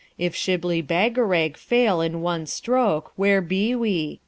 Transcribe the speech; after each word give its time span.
If 0.17 0.33
Shibli 0.33 0.81
Bagarag 0.81 1.55
fail 1.57 2.01
in 2.01 2.21
one 2.23 2.47
stroke, 2.47 3.11
where 3.17 3.39
be 3.39 3.75
we? 3.75 4.19